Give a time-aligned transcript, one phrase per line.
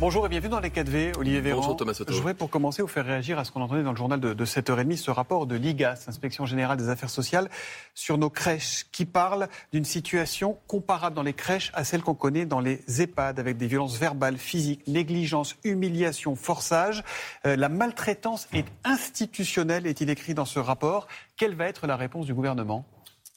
[0.00, 1.60] Bonjour et bienvenue dans les 4V, Olivier Véran.
[1.60, 2.10] Bonjour Thomas Soto.
[2.10, 4.32] Je voudrais pour commencer vous faire réagir à ce qu'on entendait dans le journal de,
[4.32, 7.50] de 7h30, ce rapport de l'IGAS, Inspection Générale des Affaires Sociales,
[7.94, 12.46] sur nos crèches, qui parle d'une situation comparable dans les crèches à celle qu'on connaît
[12.46, 17.04] dans les EHPAD, avec des violences verbales, physiques, négligence, humiliation, forçage.
[17.44, 21.08] Euh, la maltraitance est institutionnelle, est-il écrit dans ce rapport?
[21.36, 22.86] Quelle va être la réponse du gouvernement?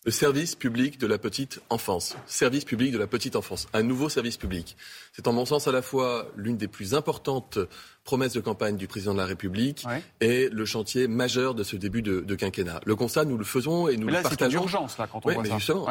[0.05, 2.15] Le service public de la petite enfance.
[2.25, 3.67] Service public de la petite enfance.
[3.73, 4.75] Un nouveau service public.
[5.13, 7.57] C'est en mon sens à la fois l'une des plus importantes
[8.03, 9.85] promesses de campagne du président de la République
[10.19, 12.81] et le chantier majeur de ce début de, quinquennat.
[12.85, 14.59] Le constat, nous le faisons et nous là, le partageons.
[14.59, 15.57] C'est urgence là quand on voit mais ça.
[15.57, 15.87] Justement,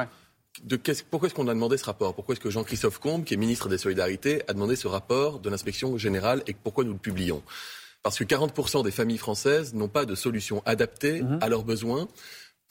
[0.64, 0.78] de
[1.10, 2.14] pourquoi est-ce qu'on a demandé ce rapport?
[2.14, 5.48] Pourquoi est-ce que Jean-Christophe Combe, qui est ministre des Solidarités, a demandé ce rapport de
[5.48, 7.42] l'inspection générale et pourquoi nous le publions?
[8.02, 11.38] Parce que 40% des familles françaises n'ont pas de solution adaptée mhm.
[11.40, 12.08] à leurs besoins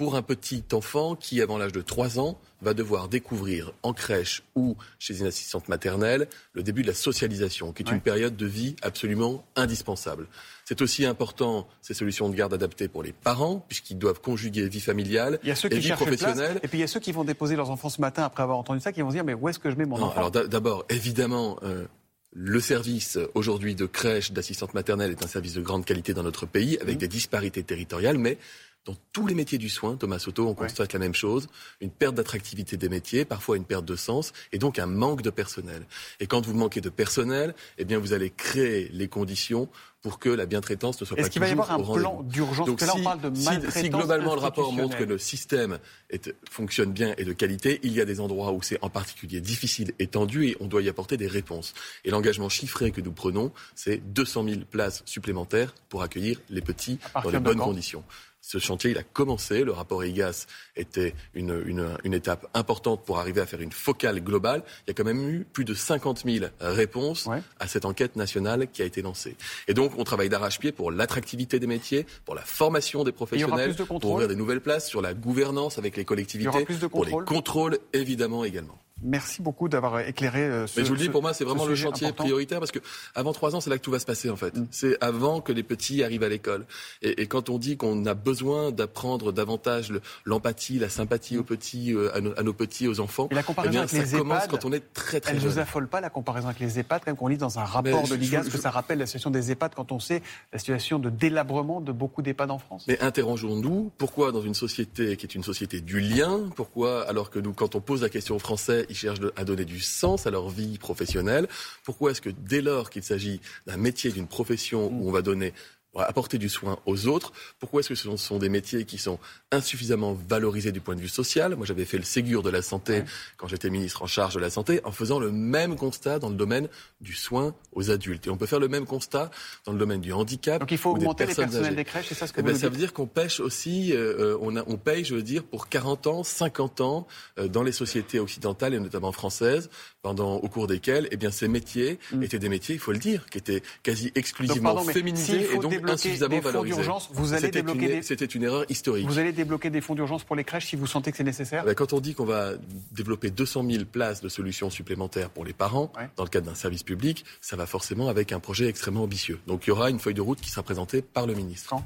[0.02, 4.42] pour un petit enfant qui, avant l'âge de 3 ans, va devoir découvrir en crèche
[4.56, 8.48] ou chez une assistante maternelle le début de la socialisation, qui est une période de
[8.48, 10.26] vie absolument indispensable.
[10.66, 14.80] C'est aussi important, ces solutions de garde adaptées pour les parents, puisqu'ils doivent conjuguer vie
[14.80, 16.60] familiale il y a ceux et qui vie professionnelle.
[16.64, 18.58] et puis il y a ceux qui vont déposer leurs enfants ce matin après avoir
[18.58, 20.18] entendu ça, qui vont se dire mais où est-ce que je mets mon non, enfant?
[20.18, 21.86] Alors d'abord, évidemment, euh,
[22.34, 26.48] le service aujourd'hui de crèche, d'assistante maternelle est un service de grande qualité dans notre
[26.48, 27.00] pays, avec mmh.
[27.00, 28.40] des disparités territoriales, mais
[28.86, 31.48] dans tous les métiers du soin, Thomas Soto, on constate la même chose,
[31.82, 35.30] une perte d'attractivité des métiers, parfois une perte de sens, et donc un manque de
[35.30, 35.86] personnel.
[36.20, 39.70] Et quand vous manquez de personnel, eh bien vous allez créer les conditions
[40.02, 42.24] pour que la bientraitance ne soit pas toujours Est-ce qu'il va y avoir un plan
[42.24, 45.78] d'urgence Donc, là, on parle de si, globalement le rapport montre que le système
[46.10, 49.42] est, fonctionne bien et de qualité, il y a des endroits où c'est en particulier
[49.42, 51.76] difficile et tendu et on doit y apporter des réponses.
[52.04, 56.98] Et l'engagement chiffré que nous prenons, c'est 200 000 places supplémentaires pour accueillir les petits
[57.24, 58.04] dans les bonnes conditions.
[58.42, 59.64] Ce chantier, il a commencé.
[59.64, 64.20] Le rapport IGAS était une, une, une, étape importante pour arriver à faire une focale
[64.20, 64.64] globale.
[64.86, 67.30] Il y a quand même eu plus de 50 000 réponses
[67.60, 69.38] à cette enquête nationale qui a été lancée.
[69.68, 74.04] Et donc, on travaille d'arrache-pied pour l'attractivité des métiers, pour la formation des professionnels, pour
[74.04, 78.80] ouvrir des nouvelles places, sur la gouvernance avec les collectivités, pour les contrôles, évidemment, également.
[79.04, 81.66] Merci beaucoup d'avoir éclairé euh, ce Mais je vous le dis, pour moi, c'est vraiment
[81.66, 82.80] le chantier prioritaire parce que
[83.16, 84.56] avant trois ans, c'est là que tout va se passer en fait.
[84.56, 84.68] Mm.
[84.72, 86.66] C'est avant que les petits arrivent à l'école.
[87.02, 89.94] Et, et, quand on dit qu'on a besoin d'apprendre davantage
[90.26, 93.74] l'empathie, la sympathie aux petits, euh, à, nos, petits, aux enfants, et la comparaison eh
[93.74, 96.02] bien, avec ça les commence quand on est très très Elle ne vous affole pas
[96.02, 98.70] la comparaison avec les EHPAD, quand qu'on lit dans un rapport de l'IGAS que ça
[98.70, 100.22] rappelle la situation des EHPAD quand on sait
[100.54, 102.86] la situation de délabrement de beaucoup d'EHPAD en France.
[102.88, 107.40] Mais interrogeons-nous pourquoi dans une société qui est une société du lien, pourquoi alors que
[107.40, 110.32] nous, quand on pose la question aux Français, ils cherchent à donner du sens à
[110.32, 111.48] leur vie professionnelle.
[111.84, 115.54] Pourquoi est-ce que dès lors qu'il s'agit d'un métier, d'une profession où on va donner
[116.00, 117.34] apporter du soin aux autres.
[117.60, 119.20] Pourquoi est-ce que ce sont des métiers qui sont
[119.52, 121.56] insuffisamment valorisés du point de vue social?
[121.56, 123.04] Moi, j'avais fait le Ségur de la santé
[123.38, 126.36] quand j'étais ministre en charge de la santé, en faisant le même constat dans le
[126.36, 126.68] domaine
[127.02, 128.28] du soin aux adultes.
[128.28, 129.32] Et on peut faire le même constat
[129.66, 130.60] dans le domaine du handicap.
[130.60, 132.58] Donc il faut augmenter les personnels des crèches, c'est ça ce que eh vous ben,
[132.58, 135.68] Ça veut dire qu'on pêche aussi, euh, on, a, on paye, je veux dire, pour
[135.68, 139.70] 40 ans, 50 ans euh, dans les sociétés occidentales et notamment françaises,
[140.02, 142.24] pendant au cours desquels, eh bien, ces métiers mm.
[142.24, 146.40] étaient des métiers, il faut le dire, qui étaient quasi exclusivement féminisés et donc insuffisamment
[146.40, 146.82] valorisés.
[147.12, 149.08] Vous allez débloquer une, C'était une erreur historique.
[149.08, 151.64] Vous allez débloquer des fonds d'urgence pour les crèches si vous sentez que c'est nécessaire
[151.66, 152.54] ben, Quand on dit qu'on va
[152.92, 156.84] développer 200 000 places de solutions supplémentaires pour les parents, dans le cadre d'un service
[156.84, 159.40] public, ça va forcément avec un projet extrêmement ambitieux.
[159.48, 161.70] Donc il y aura une feuille de route qui sera présentée par le ministre.
[161.70, 161.86] Quand?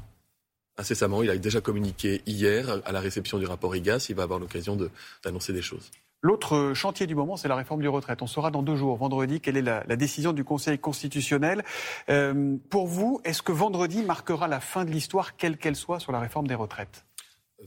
[0.77, 4.39] Incessamment, il a déjà communiqué hier à la réception du rapport IGAS, il va avoir
[4.39, 4.77] l'occasion
[5.23, 5.89] d'annoncer des choses.
[6.25, 8.23] L'autre chantier du moment, c'est la réforme du retraite.
[8.23, 11.63] On saura dans deux jours, vendredi, quelle est la, décision du Conseil constitutionnel.
[12.09, 16.11] Euh, pour vous, est-ce que vendredi marquera la fin de l'histoire, quelle qu'elle soit, sur
[16.11, 17.05] la réforme des retraites?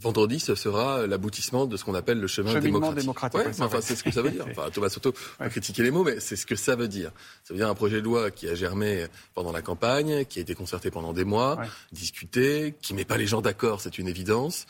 [0.00, 3.40] Vendredi, ce sera l'aboutissement de ce qu'on appelle le chemin démocratique.
[3.60, 4.44] enfin, c'est ce que ça veut dire.
[4.50, 7.12] Enfin, Thomas Soto peut critiquer les mots, mais c'est ce que ça veut dire.
[7.44, 10.42] Ça veut dire un projet de loi qui a germé pendant la campagne, qui a
[10.42, 11.58] été concerté pendant des mois,
[11.92, 14.66] discuté, qui met pas les gens d'accord, c'est une évidence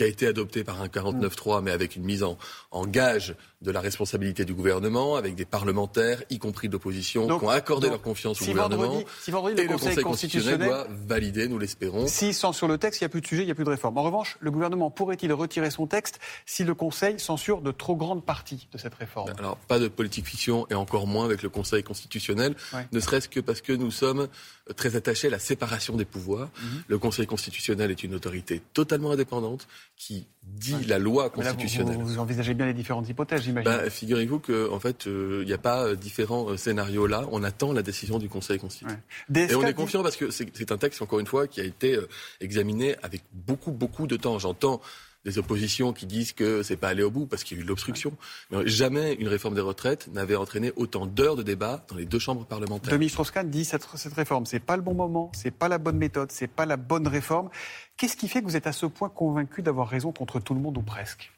[0.00, 2.38] qui a été adopté par un 49-3, mais avec une mise en,
[2.70, 7.50] en, gage de la responsabilité du gouvernement, avec des parlementaires, y compris d'opposition, qui ont
[7.50, 9.02] accordé leur confiance au gouvernement.
[9.20, 12.06] si vendredi, le, et Conseil le Conseil constitutionnel doit valider, nous l'espérons.
[12.06, 13.64] S'il censure sur le texte, il n'y a plus de sujet, il n'y a plus
[13.64, 13.98] de réforme.
[13.98, 18.24] En revanche, le gouvernement pourrait-il retirer son texte si le Conseil censure de trop grandes
[18.24, 19.30] parties de cette réforme?
[19.38, 22.54] Alors, pas de politique fiction, et encore moins avec le Conseil constitutionnel,
[22.92, 24.28] ne serait-ce que parce que nous sommes
[24.76, 26.48] très attachés à la séparation des pouvoirs.
[26.62, 26.82] Mhm.
[26.88, 29.66] Le Conseil constitutionnel est une autorité totalement indépendante
[29.96, 31.98] qui dit la loi constitutionnelle.
[31.98, 33.70] vous, envisagez bien les différentes hypothèses, j'imagine.
[33.70, 37.26] Bah, figurez-vous qu'en en fait, il n'y a pas différents scénarios là.
[37.32, 39.02] On attend la décision du Conseil constitutionnel.
[39.34, 41.98] Et on est confiant parce que c'est un texte, encore une fois, qui a été
[42.40, 44.38] examiné avec beaucoup, beaucoup de temps.
[44.38, 44.80] J'entends
[45.24, 47.66] des oppositions qui disent que c'est pas allé au bout parce qu'il y a eu
[47.66, 48.12] l'obstruction.
[48.50, 52.18] Mais jamais une réforme des retraites n'avait entraîné autant d'heures de débat dans les deux
[52.18, 52.90] chambres parlementaires.
[52.90, 55.98] Dominique Strauss-Kahn dit cette, cette réforme, c'est pas le bon moment, c'est pas la bonne
[55.98, 57.50] méthode, c'est pas la bonne réforme.
[57.96, 60.60] Qu'est-ce qui fait que vous êtes à ce point convaincu d'avoir raison contre tout le
[60.60, 61.30] monde ou presque?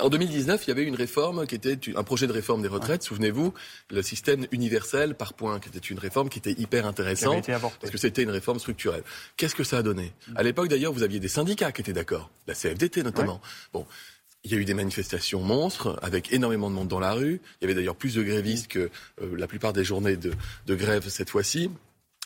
[0.00, 3.02] En 2019, il y avait une réforme qui était un projet de réforme des retraites.
[3.02, 3.54] Souvenez-vous,
[3.90, 7.98] le système universel par points, qui était une réforme qui était hyper intéressante parce que
[7.98, 9.02] c'était une réforme structurelle.
[9.36, 10.12] Qu'est-ce que ça a donné?
[10.34, 13.40] À l'époque, d'ailleurs, vous aviez des syndicats qui étaient d'accord, la CFDT notamment.
[13.72, 13.86] Bon.
[14.46, 17.40] Il y a eu des manifestations monstres avec énormément de monde dans la rue.
[17.60, 18.90] Il y avait d'ailleurs plus de grévistes que
[19.22, 20.34] euh, la plupart des journées de,
[20.66, 21.70] de grève cette fois-ci.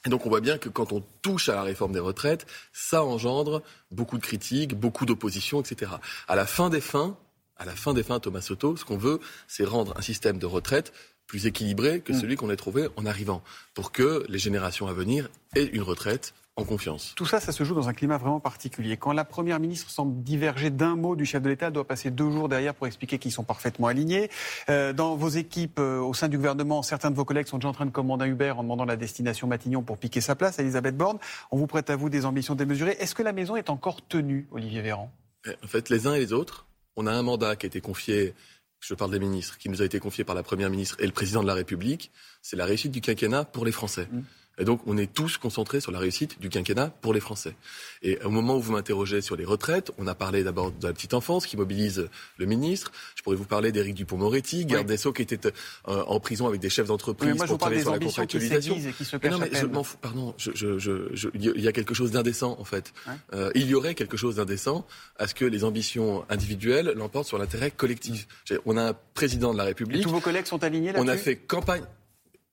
[0.07, 3.05] Et donc on voit bien que quand on touche à la réforme des retraites, ça
[3.05, 5.93] engendre beaucoup de critiques, beaucoup d'opposition, etc.
[6.29, 7.17] À la fin des fins,
[7.59, 10.47] à la fin des fins, Thomas Soto, ce qu'on veut, c'est rendre un système de
[10.47, 10.93] retraite
[11.27, 12.21] plus équilibré que mm.
[12.21, 13.43] celui qu'on a trouvé en arrivant,
[13.75, 17.13] pour que les générations à venir aient une retraite en confiance.
[17.15, 18.97] Tout ça, ça se joue dans un climat vraiment particulier.
[18.97, 22.11] Quand la Première ministre semble diverger d'un mot du chef de l'État, elle doit passer
[22.11, 24.29] deux jours derrière pour expliquer qu'ils sont parfaitement alignés.
[24.69, 27.69] Euh, dans vos équipes, euh, au sein du gouvernement, certains de vos collègues sont déjà
[27.69, 30.59] en train de commander un Uber en demandant la destination Matignon pour piquer sa place,
[30.59, 31.19] Elisabeth Borne.
[31.53, 32.97] On vous prête à vous des ambitions démesurées.
[32.99, 35.13] Est-ce que la maison est encore tenue, Olivier Véran?
[35.47, 36.67] Eh, En fait, les uns et les autres
[36.99, 38.35] on a un mandat qui a été confié,
[38.81, 41.13] je parle des ministres, qui nous a été confié par la Première ministre et le
[41.13, 42.11] Président de la République,
[42.43, 44.09] c'est la réussite du quinquennat pour les Français.
[44.11, 44.21] Mmh.
[44.59, 47.55] Et donc, on est tous concentrés sur la réussite du quinquennat pour les Français.
[48.03, 50.93] Et au moment où vous m'interrogez sur les retraites, on a parlé d'abord de la
[50.93, 52.93] petite enfance qui mobilise le ministre.
[53.17, 56.61] Je pourrais vous parler d'éric Dupont-Moretti, garde des Sceaux qui était euh, en prison avec
[56.61, 58.75] des chefs d'entreprise pour travailler sur la contractualisation.
[58.75, 59.97] Qui se non, mais je m'en fous.
[60.01, 62.93] Pardon, je, je, je, il y a quelque chose d'indécent en fait.
[63.33, 64.87] Euh, il y aurait quelque chose d'indécent
[65.19, 68.27] à ce que les ambitions individuelles l'emportent sur l'intérêt collectif.
[68.67, 70.01] On a un président de la République.
[70.01, 71.05] Et tous vos collègues sont alignés là-dessus.
[71.05, 71.83] On a fait campagne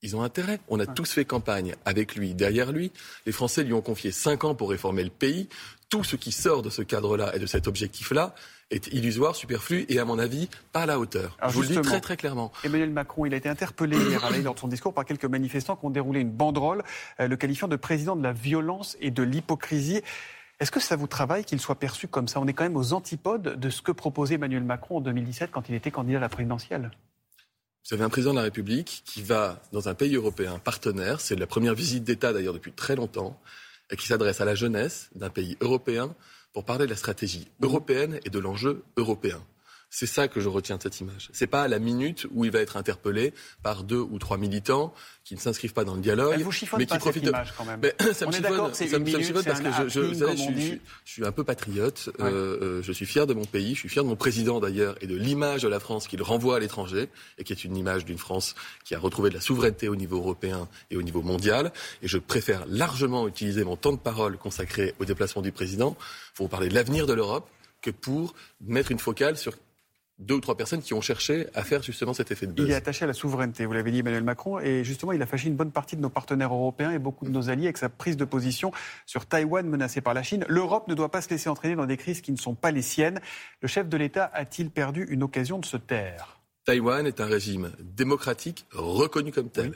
[0.05, 0.59] ils ont intérêt.
[0.69, 2.91] On a tous fait campagne avec lui, derrière lui.
[3.25, 5.49] Les Français lui ont confié cinq ans pour réformer le pays.
[5.89, 8.35] Tout ce qui sort de ce cadre-là et de cet objectif-là
[8.71, 11.37] est illusoire, superflu et, à mon avis, pas à la hauteur.
[11.47, 12.51] Je vous le dis très très clairement.
[12.63, 15.75] Emmanuel Macron, il a été interpellé hier à lors de son discours par quelques manifestants
[15.75, 16.83] qui ont déroulé une banderole
[17.19, 20.01] euh, le qualifiant de président de la violence et de l'hypocrisie.
[20.59, 22.39] Est-ce que ça vous travaille qu'il soit perçu comme ça?
[22.39, 25.67] On est quand même aux antipodes de ce que proposait Emmanuel Macron en 2017 quand
[25.67, 26.91] il était candidat à la présidentielle.
[27.87, 31.35] Vous avez un président de la République qui va dans un pays européen partenaire, c'est
[31.35, 33.39] la première visite d'État d'ailleurs depuis très longtemps,
[33.91, 36.15] et qui s'adresse à la jeunesse d'un pays européen
[36.51, 39.39] pour parler de la stratégie européenne et de l'enjeu européen.
[39.97, 41.29] C'est ça que je retiens de cette image.
[41.31, 43.33] C'est pas à la minute où il va être interpellé
[43.63, 44.93] par deux ou trois militants
[45.23, 46.45] qui ne s'inscrivent pas dans le dialogue,
[46.77, 47.31] mais qui profitent de.
[47.57, 47.79] Quand même.
[47.81, 51.31] Mais, ça me chiffonne, ça, me chiffonne parce que je, je, je, je, suis un
[51.31, 52.09] peu patriote.
[52.19, 53.73] Euh, euh, je suis fier de mon pays.
[53.73, 56.57] Je suis fier de mon président d'ailleurs et de l'image de la France qu'il renvoie
[56.57, 57.07] à l'étranger
[57.37, 58.53] et qui est une image d'une France
[58.83, 61.71] qui a retrouvé de la souveraineté au niveau européen et au niveau mondial.
[62.01, 65.95] Et je préfère largement utiliser mon temps de parole consacré au déplacement du président
[66.33, 67.47] pour vous parler de l'avenir de l'Europe
[67.81, 69.53] que pour mettre une focale sur
[70.17, 72.65] deux ou trois personnes qui ont cherché à faire justement cet effet de buzz.
[72.65, 75.25] Il est attaché à la souveraineté, vous l'avez dit Emmanuel Macron, et justement il a
[75.25, 77.89] fâché une bonne partie de nos partenaires européens et beaucoup de nos alliés avec sa
[77.89, 78.71] prise de position
[79.05, 80.45] sur Taïwan menacé par la Chine.
[80.47, 82.81] L'Europe ne doit pas se laisser entraîner dans des crises qui ne sont pas les
[82.81, 83.19] siennes.
[83.61, 86.39] Le chef de l'État a-t-il perdu une occasion de se taire?
[86.65, 89.73] Taïwan est un régime démocratique reconnu comme tel.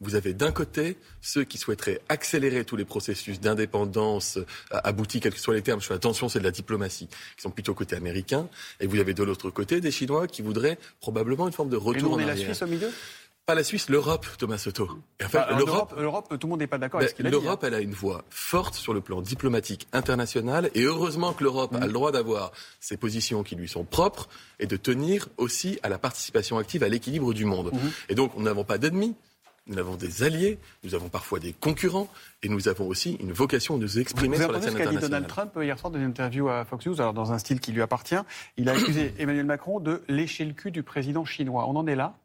[0.00, 4.44] Vous avez d'un côté ceux qui souhaiteraient accélérer tous les processus d'indépendance euh,
[4.84, 5.80] aboutis, quels que soient les termes.
[5.80, 8.48] Fais attention, c'est de la diplomatie, qui sont plutôt côté américain.
[8.80, 11.98] Et vous avez de l'autre côté des Chinois qui voudraient probablement une forme de retour
[11.98, 12.90] Et nous, on est la Suisse au milieu?
[13.46, 14.88] Pas la Suisse, l'Europe, Thomas Soto.
[15.18, 17.26] Et en fait, bah, l'Europe, l'Europe, tout le monde n'est pas d'accord avec ce qu'il
[17.26, 17.36] a dit.
[17.36, 17.66] L'Europe, hein.
[17.66, 21.86] elle a une voix forte sur le plan diplomatique international, et heureusement que l'Europe a
[21.86, 24.28] le droit d'avoir ses positions qui lui sont propres
[24.60, 27.72] et de tenir aussi à la participation active à l'équilibre du monde.
[27.72, 28.10] Mm-hmm.
[28.10, 29.16] Et donc, nous n'avons pas d'ennemis,
[29.70, 32.08] nous avons des alliés, nous avons parfois des concurrents,
[32.42, 34.88] et nous avons aussi une vocation de nous exprimer sur la scène internationale.
[34.88, 37.14] Vous ce qu'a dit Donald Trump hier soir dans une interview à Fox News, alors
[37.14, 38.16] dans un style qui lui appartient.
[38.56, 41.66] Il a accusé Emmanuel Macron de lécher le cul du président chinois.
[41.68, 42.16] On en est là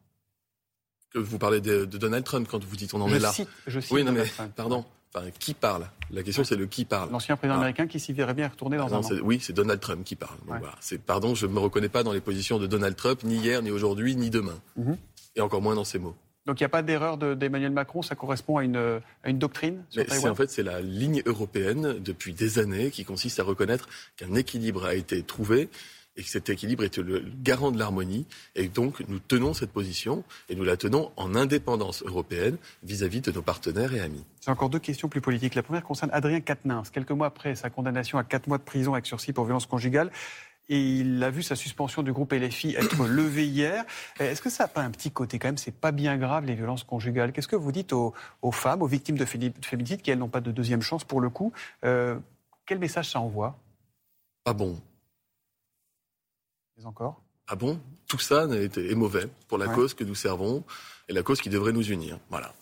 [1.14, 3.32] Vous parlez de, Donald Trump quand vous dites on en est là.
[3.66, 4.24] je cite oui, non, mais
[4.56, 4.84] pardon.
[5.14, 5.86] Enfin, qui parle?
[6.10, 7.10] La question, c'est le qui parle.
[7.10, 7.58] L'ancien président ah.
[7.58, 9.08] américain qui s'y verrait bien retourner dans un an.
[9.22, 10.36] Oui, c'est Donald Trump qui parle.
[11.06, 13.70] Pardon, je ne me reconnais pas dans les positions de Donald Trump, ni hier, ni
[13.70, 14.58] aujourd'hui, ni demain.
[14.76, 14.96] Mhm.
[15.36, 16.16] Et encore moins dans ses mots.
[16.46, 20.04] Donc il n'y a pas d'erreur d'Emmanuel Macron, ça correspond à une, une doctrine sur
[20.26, 24.84] En fait, c'est la ligne européenne depuis des années qui consiste à reconnaître qu'un équilibre
[24.84, 25.68] a été trouvé
[26.16, 28.26] et que cet équilibre est le garant de l'harmonie.
[28.54, 33.30] Et donc, nous tenons cette position et nous la tenons en indépendance européenne vis-à-vis de
[33.30, 34.24] nos partenaires et amis.
[34.44, 35.54] J'ai encore deux questions plus politiques.
[35.54, 36.90] La première concerne Adrien Quatennens.
[36.90, 40.10] Quelques mois après sa condamnation à quatre mois de prison avec sursis pour violence conjugale,
[40.68, 43.84] et il a vu sa suspension du groupe LFI être levée hier.
[44.18, 46.54] Est-ce que ça n'a pas un petit côté quand même C'est pas bien grave les
[46.54, 47.32] violences conjugales?
[47.32, 48.14] Qu'est-ce que vous dites aux,
[48.52, 51.52] femmes, aux victimes de féminicide qui elles n'ont pas de deuxième chance pour le coup?
[51.84, 52.18] Euh,
[52.66, 53.58] Quel message ça envoie?
[54.44, 54.80] Pas bon?
[56.76, 57.20] Mais encore?
[57.48, 57.80] Ah bon?
[58.08, 60.64] Tout ça est, mauvais pour la cause que nous servons
[61.08, 62.18] et la cause qui devrait nous unir.
[62.30, 62.54] Voilà.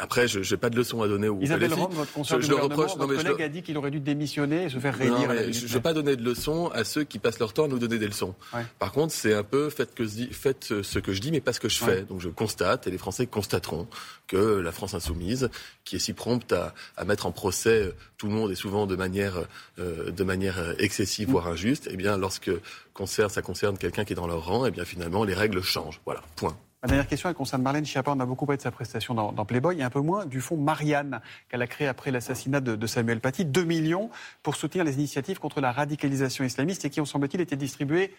[0.00, 2.54] Après, je n'ai pas de leçon à donner au Isabelle Rome, votre conseiller je, le
[2.54, 5.52] reproche, votre collègue a dit qu'il aurait dû démissionner et se faire réélire.
[5.52, 7.80] je ne vais pas donner de leçons à ceux qui passent leur temps à nous
[7.80, 8.34] donner des leçons.
[8.78, 11.58] Par contre, c'est un peu faites, que, faites, ce que je dis, mais pas ce
[11.58, 12.02] que je fais.
[12.02, 13.88] Donc je constate, et les Français constateront,
[14.28, 15.50] que la France insoumise,
[15.84, 18.94] qui est si prompte à, à mettre en procès tout le monde et souvent de
[18.94, 19.46] manière,
[19.80, 22.50] euh, de manière excessive, voire injuste, eh bien, lorsque
[22.94, 26.00] concerne, ça concerne quelqu'un qui est dans leur rang, eh bien, finalement, les règles changent.
[26.04, 26.56] Voilà, point.
[26.82, 28.12] Ma dernière question, elle concerne Marlène Schiappa.
[28.12, 30.56] On a beaucoup parlé de sa prestation dans, Playboy et un peu moins du fonds
[30.56, 33.44] Marianne qu'elle a créé après l'assassinat de, Samuel Paty.
[33.44, 34.10] 2 millions
[34.44, 38.14] pour soutenir les initiatives contre la radicalisation islamiste et qui ont, semble-t-il, été distribués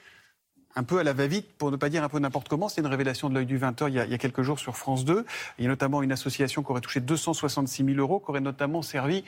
[0.75, 2.67] un peu à la va-vite, pour ne pas dire un peu n'importe comment.
[2.67, 5.05] C'est une révélation de l'œil du 20h il, il, y a quelques jours sur France
[5.05, 5.25] 2.
[5.57, 8.81] Il y a notamment une association qui aurait touché 266 000 euros, qui aurait notamment
[8.81, 9.23] servi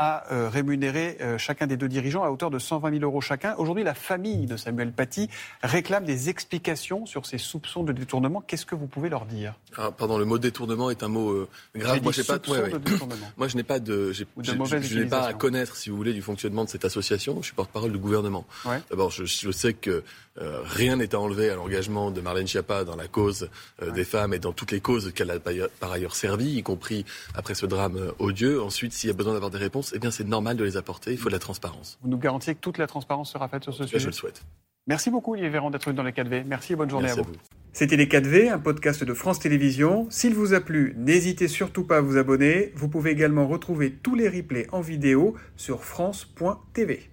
[0.00, 3.54] à euh, rémunérer euh, chacun des deux dirigeants à hauteur de 120 000 euros chacun.
[3.58, 5.28] Aujourd'hui, la famille de Samuel Paty
[5.62, 8.40] réclame des explications sur ces soupçons de détournement.
[8.40, 9.52] Qu'est-ce que vous pouvez leur dire?
[9.76, 12.02] Ah, Pardon, le mot détournement est un mot euh, grave.
[12.02, 12.38] Moi, pas,
[13.36, 14.24] Moi, je n'ai pas de, je,
[14.94, 17.36] n'ai pas à connaître, si vous voulez, du fonctionnement de cette association.
[17.42, 18.46] Je suis porte-parole du gouvernement.
[18.88, 20.02] D'abord, je, je, sais que
[20.38, 23.50] rien n'est à enlever à l'engagement de Marlène Schiappa dans la cause
[23.94, 27.04] des femmes et dans toutes les causes qu'elle a par ailleurs servi, y compris
[27.34, 28.62] après ce drame odieux.
[28.62, 31.12] Ensuite, s'il y a besoin d'avoir des réponses, eh bien c'est normal de les apporter.
[31.12, 31.98] Il faut de la transparence.
[32.02, 34.42] Vous nous garantissez que toute la transparence sera faite sur ce sujet Je le souhaite.
[34.86, 36.44] Merci beaucoup, Olivier Véran, d'être venu dans les 4V.
[36.46, 37.24] Merci et bonne journée à vous.
[37.72, 40.08] C'était Les 4V, un podcast de France Télévisions.
[40.10, 42.72] S'il vous a plu, n'hésitez surtout pas à vous abonner.
[42.74, 47.09] Vous pouvez également retrouver tous les replays en vidéo sur France.tv.